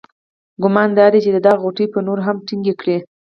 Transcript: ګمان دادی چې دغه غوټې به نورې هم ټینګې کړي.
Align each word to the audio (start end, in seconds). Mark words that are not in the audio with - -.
ګمان 0.61 0.89
دادی 0.97 1.19
چې 1.23 1.29
دغه 1.45 1.59
غوټې 1.63 1.85
به 1.91 1.99
نورې 2.07 2.21
هم 2.27 2.37
ټینګې 2.47 2.73
کړي. 2.81 2.97